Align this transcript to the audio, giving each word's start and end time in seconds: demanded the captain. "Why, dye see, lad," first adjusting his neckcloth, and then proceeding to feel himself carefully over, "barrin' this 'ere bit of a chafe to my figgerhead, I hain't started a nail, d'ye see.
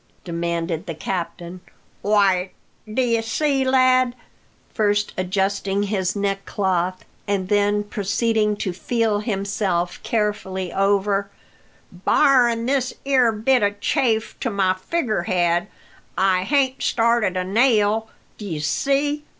demanded 0.23 0.87
the 0.87 0.95
captain. 0.95 1.59
"Why, 2.01 2.49
dye 2.91 3.21
see, 3.21 3.63
lad," 3.63 4.15
first 4.73 5.13
adjusting 5.15 5.83
his 5.83 6.15
neckcloth, 6.15 7.05
and 7.27 7.49
then 7.49 7.83
proceeding 7.83 8.55
to 8.55 8.73
feel 8.73 9.19
himself 9.19 10.01
carefully 10.01 10.73
over, 10.73 11.29
"barrin' 11.91 12.65
this 12.65 12.95
'ere 13.05 13.31
bit 13.31 13.61
of 13.61 13.73
a 13.73 13.75
chafe 13.75 14.39
to 14.39 14.49
my 14.49 14.73
figgerhead, 14.73 15.67
I 16.17 16.45
hain't 16.45 16.81
started 16.81 17.37
a 17.37 17.43
nail, 17.43 18.09
d'ye 18.39 18.57
see. 18.57 19.23